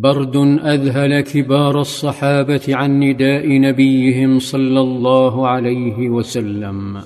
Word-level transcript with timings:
برد 0.00 0.36
أذهل 0.64 1.20
كبار 1.20 1.80
الصحابة 1.80 2.60
عن 2.68 3.00
نداء 3.00 3.60
نبيهم 3.60 4.38
صلى 4.38 4.80
الله 4.80 5.48
عليه 5.48 6.08
وسلم. 6.08 7.00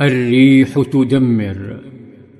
الريح 0.00 0.82
تدمر 0.92 1.80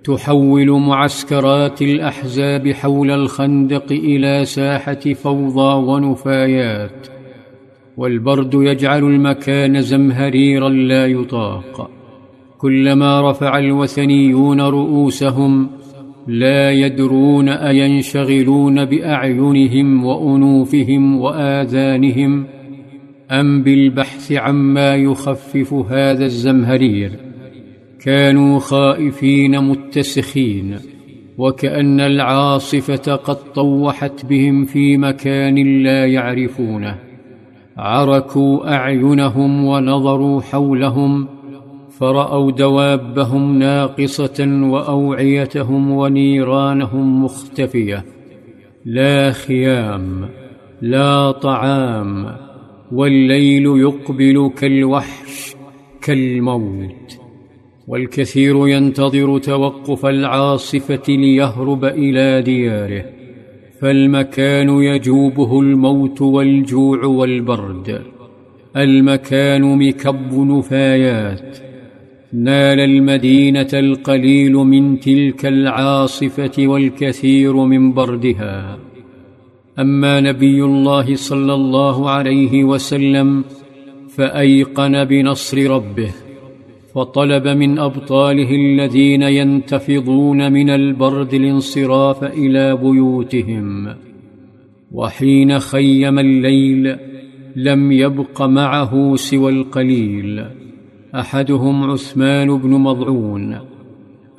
تحول 0.04 0.70
معسكرات 0.70 1.82
الأحزاب 1.82 2.68
حول 2.68 3.10
الخندق 3.10 3.92
إلى 3.92 4.44
ساحة 4.44 5.14
فوضى 5.14 5.90
ونفايات 5.90 7.06
والبرد 7.96 8.54
يجعل 8.54 9.04
المكان 9.04 9.80
زمهريرا 9.80 10.68
لا 10.68 11.06
يطاق. 11.06 11.90
كلما 12.58 13.30
رفع 13.30 13.58
الوثنيون 13.58 14.60
رؤوسهم 14.60 15.70
لا 16.26 16.70
يدرون 16.70 17.48
أينشغلون 17.48 18.84
بأعينهم 18.84 20.04
وأنوفهم 20.04 21.20
وآذانهم 21.20 22.46
أم 23.30 23.62
بالبحث 23.62 24.32
عما 24.32 24.94
يخفف 24.94 25.74
هذا 25.74 26.24
الزمهرير 26.24 27.10
كانوا 28.00 28.58
خائفين 28.58 29.60
متسخين 29.60 30.76
وكأن 31.38 32.00
العاصفة 32.00 33.14
قد 33.14 33.36
طوحت 33.54 34.26
بهم 34.26 34.64
في 34.64 34.96
مكان 34.96 35.82
لا 35.82 36.06
يعرفونه 36.06 36.98
عركوا 37.76 38.74
أعينهم 38.74 39.64
ونظروا 39.64 40.40
حولهم 40.40 41.28
فرأوا 42.00 42.50
دوابهم 42.50 43.58
ناقصة 43.58 44.60
وأوعيتهم 44.62 45.90
ونيرانهم 45.90 47.24
مختفية. 47.24 48.04
لا 48.84 49.32
خيام 49.32 50.28
لا 50.82 51.30
طعام 51.30 52.36
والليل 52.92 53.64
يقبل 53.66 54.50
كالوحش 54.56 55.54
كالموت. 56.02 57.18
والكثير 57.88 58.68
ينتظر 58.68 59.38
توقف 59.38 60.06
العاصفة 60.06 61.02
ليهرب 61.08 61.84
إلى 61.84 62.42
دياره. 62.42 63.04
فالمكان 63.80 64.68
يجوبه 64.68 65.60
الموت 65.60 66.22
والجوع 66.22 67.04
والبرد. 67.04 68.02
المكان 68.76 69.78
مكب 69.78 70.34
نفايات. 70.34 71.69
نال 72.32 72.80
المدينة 72.80 73.68
القليل 73.72 74.52
من 74.52 75.00
تلك 75.00 75.46
العاصفة 75.46 76.52
والكثير 76.58 77.56
من 77.56 77.92
بردها. 77.92 78.78
أما 79.78 80.20
نبي 80.20 80.64
الله 80.64 81.14
صلى 81.14 81.54
الله 81.54 82.10
عليه 82.10 82.64
وسلم 82.64 83.44
فأيقن 84.08 85.04
بنصر 85.04 85.70
ربه 85.70 86.10
فطلب 86.94 87.48
من 87.48 87.78
أبطاله 87.78 88.50
الذين 88.54 89.22
ينتفضون 89.22 90.52
من 90.52 90.70
البرد 90.70 91.34
الانصراف 91.34 92.24
إلى 92.24 92.76
بيوتهم. 92.76 93.94
وحين 94.92 95.58
خيم 95.58 96.18
الليل 96.18 96.96
لم 97.56 97.92
يبق 97.92 98.42
معه 98.42 99.16
سوى 99.16 99.52
القليل. 99.52 100.44
أحدهم 101.14 101.90
عثمان 101.90 102.58
بن 102.58 102.70
مضعون 102.70 103.58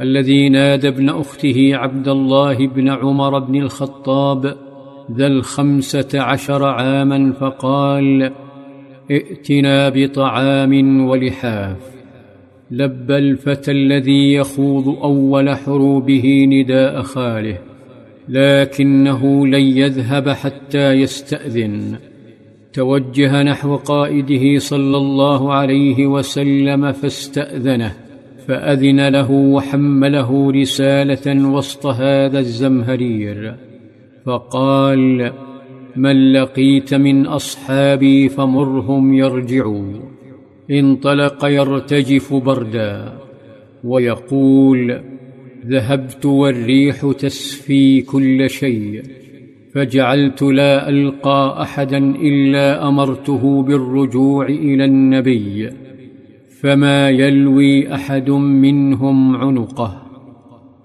الذي 0.02 0.50
نادى 0.50 0.88
ابن 0.88 1.10
أخته 1.10 1.72
عبد 1.74 2.08
الله 2.08 2.68
بن 2.68 2.90
عمر 2.90 3.40
بن 3.40 3.56
الخطاب 3.56 4.56
ذا 5.12 5.28
الخمسة 5.28 6.22
عشر 6.22 6.66
عاما 6.66 7.34
فقال 7.34 8.32
ائتنا 9.12 9.90
بطعام 9.90 11.06
ولحاف. 11.06 11.92
لبى 12.72 13.18
الفتى 13.18 13.72
الذي 13.72 14.34
يخوض 14.34 14.88
أول 15.04 15.56
حروبه 15.56 16.46
نداء 16.50 17.02
خاله 17.02 17.58
لكنه 18.30 19.48
لن 19.48 19.78
يذهب 19.78 20.30
حتى 20.30 20.92
يستأذن. 20.92 22.11
توجه 22.74 23.44
نحو 23.44 23.76
قائده 23.76 24.60
صلى 24.60 24.98
الله 24.98 25.54
عليه 25.54 26.08
وسلم 26.08 26.92
فاستأذنه 26.92 27.96
فأذن 28.48 29.08
له 29.08 29.32
وحمله 29.32 30.52
رسالة 30.52 31.50
وسط 31.50 31.86
هذا 31.86 32.40
الزمهرير 32.40 33.56
فقال 34.26 35.32
من 35.96 36.34
لقيت 36.34 36.94
من 36.94 37.26
أصحابي 37.26 38.30
فمرهم 38.30 39.14
يرجعوا 39.14 39.94
انطلق 40.72 41.46
يرتجف 41.46 42.34
بردا 42.34 43.14
ويقول 43.84 45.02
ذهبت 45.66 46.26
والريح 46.26 47.12
تسفي 47.20 48.02
كل 48.02 48.50
شيء 48.50 49.04
فجعلت 49.74 50.42
لا 50.42 50.90
ألقى 50.90 51.58
أحدا 51.62 51.98
إلا 51.98 52.88
أمرته 52.88 53.64
بالرجوع 53.64 54.46
إلى 54.46 54.86
النبي 54.86 55.70
فما 56.62 57.10
يلوي 57.10 57.94
أحد 57.96 58.30
منهم 58.30 59.36
عنقه. 59.36 60.02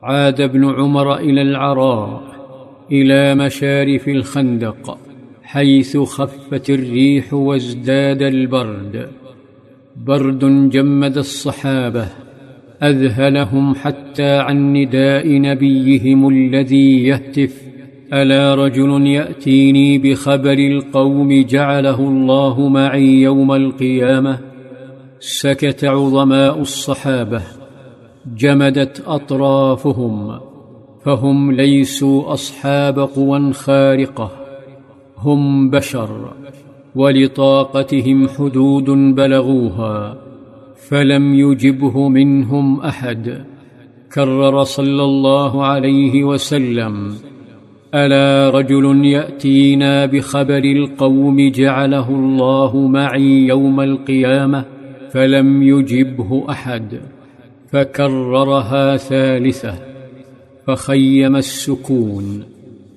عاد 0.02 0.41
ابن 0.41 0.64
عمر 0.64 1.16
إلى 1.19 1.42
العراء 1.42 2.22
إلى 2.92 3.34
مشارف 3.34 4.08
الخندق 4.08 4.98
حيث 5.42 5.97
خفت 5.97 6.70
الريح 6.70 7.34
وازداد 7.34 8.22
البرد. 8.22 9.08
برد 9.97 10.70
جمد 10.70 11.18
الصحابة 11.18 12.08
أذهلهم 12.82 13.74
حتى 13.74 14.36
عن 14.36 14.72
نداء 14.72 15.41
نبيهم 15.41 16.28
الذي 16.28 17.04
يهتف. 17.04 17.66
ألا 18.12 18.55
رجل 18.55 19.06
يأتيني 19.06 19.99
بخبر 19.99 20.53
القوم 20.53 21.43
جعله 21.43 22.00
الله 22.00 22.69
معي 22.69 23.22
يوم 23.22 23.53
القيامة؟ 23.53 24.39
سكت 25.21 25.84
عظماء 25.84 26.61
الصحابة 26.61 27.43
جمدت 28.37 29.03
أطرافهم 29.06 30.41
فهم 31.05 31.53
ليسوا 31.53 32.33
أصحاب 32.33 32.99
قوى 32.99 33.53
خارقة 33.53 34.31
هم 35.19 35.71
بشر 35.71 36.33
ولطاقتهم 36.95 38.28
حدود 38.28 38.91
بلغوها 39.15 40.19
فلم 40.89 41.34
يجبه 41.34 42.09
منهم 42.09 42.81
أحد 42.81 43.45
كرر 44.15 44.65
صلى 44.65 45.03
الله 45.03 45.65
عليه 45.65 46.25
وسلم. 46.25 47.15
ألا 47.97 48.51
رجل 48.59 49.05
يأتينا 49.05 50.07
بخبر 50.07 50.65
القوم 50.65 51.51
جعله 51.51 52.09
الله 52.11 52.87
معي 52.87 53.47
يوم 53.47 53.81
القيامة 53.81 54.65
فلم 55.11 55.62
يجبه 55.62 56.45
أحد 56.51 57.01
فكررها 57.73 58.97
ثالثة 58.97 59.75
فخيم 60.67 61.37
السكون 61.37 62.45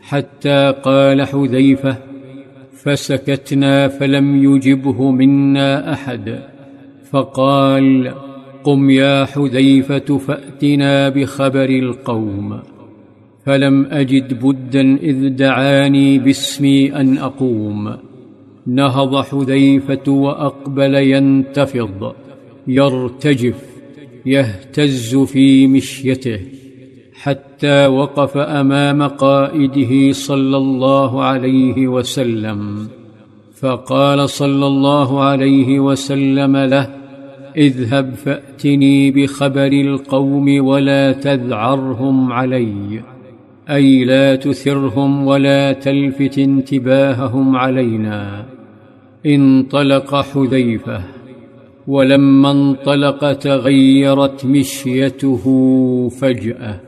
حتى 0.01 0.73
قال 0.83 1.27
حذيفة 1.27 1.97
فسكتنا 2.73 3.87
فلم 3.87 4.43
يجبه 4.43 5.11
منا 5.11 5.93
أحد 5.93 6.39
فقال 7.11 8.13
قم 8.63 8.89
يا 8.89 9.25
حذيفة 9.25 10.17
فأتنا 10.17 11.09
بخبر 11.09 11.69
القوم. 11.69 12.59
فلم 13.49 13.85
أجد 13.85 14.45
بدا 14.45 14.95
إذ 14.95 15.29
دعاني 15.29 16.19
باسمي 16.19 16.95
أن 16.95 17.17
أقوم. 17.17 17.93
نهض 18.67 19.21
حذيفة 19.21 20.11
وأقبل 20.11 20.95
ينتفض. 20.95 22.13
يرتجف 22.67 23.55
يهتز 24.25 25.15
في 25.15 25.67
مشيته. 25.67 26.39
حتى 27.13 27.87
وقف 27.87 28.37
أمام 28.37 29.03
قائده 29.03 30.11
صلى 30.11 30.57
الله 30.57 31.23
عليه 31.23 31.87
وسلم. 31.87 32.87
فقال 33.59 34.29
صلى 34.29 34.67
الله 34.67 35.23
عليه 35.23 35.79
وسلم 35.79 36.57
له 36.57 36.95
اذهب 37.57 38.13
فأتني 38.13 39.11
بخبر 39.11 39.67
القوم 39.67 40.65
ولا 40.65 41.11
تذعرهم 41.11 42.33
علي. 42.33 43.18
أي 43.69 44.05
لا 44.05 44.35
تثرهم 44.35 45.27
ولا 45.27 45.73
تلفت 45.73 46.37
انتباههم 46.37 47.55
علينا. 47.55 48.45
انطلق 49.25 50.15
حذيفة 50.15 51.01
ولما 51.87 52.51
انطلق 52.51 53.33
تغيرت 53.33 54.45
مشيته 54.45 55.43
فجأة. 56.21 56.79